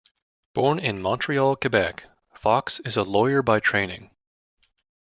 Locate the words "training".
3.59-4.09